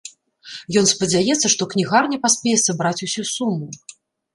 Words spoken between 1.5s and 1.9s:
што